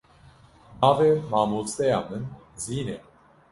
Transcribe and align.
Navê 0.79 1.11
mamosteya 1.31 1.99
min 2.07 2.23
Zîn 2.63 2.87
e. 2.95 2.97